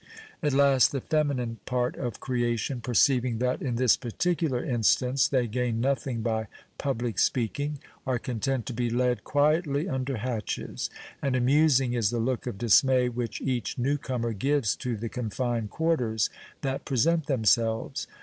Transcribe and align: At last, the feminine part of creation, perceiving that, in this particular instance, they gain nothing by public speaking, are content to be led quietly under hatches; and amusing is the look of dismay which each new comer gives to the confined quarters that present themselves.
At 0.41 0.53
last, 0.53 0.91
the 0.91 0.99
feminine 1.01 1.59
part 1.67 1.95
of 1.95 2.19
creation, 2.19 2.81
perceiving 2.81 3.37
that, 3.37 3.61
in 3.61 3.75
this 3.75 3.95
particular 3.95 4.63
instance, 4.65 5.27
they 5.27 5.45
gain 5.45 5.79
nothing 5.79 6.23
by 6.23 6.47
public 6.79 7.19
speaking, 7.19 7.77
are 8.07 8.17
content 8.17 8.65
to 8.65 8.73
be 8.73 8.89
led 8.89 9.23
quietly 9.23 9.87
under 9.87 10.17
hatches; 10.17 10.89
and 11.21 11.35
amusing 11.35 11.93
is 11.93 12.09
the 12.09 12.17
look 12.17 12.47
of 12.47 12.57
dismay 12.57 13.09
which 13.09 13.41
each 13.41 13.77
new 13.77 13.99
comer 13.99 14.33
gives 14.33 14.75
to 14.77 14.97
the 14.97 15.07
confined 15.07 15.69
quarters 15.69 16.31
that 16.61 16.83
present 16.83 17.27
themselves. 17.27 18.07